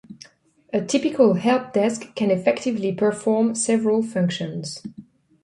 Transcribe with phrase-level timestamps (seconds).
[0.73, 4.81] A typical help desk can effectively perform several functions.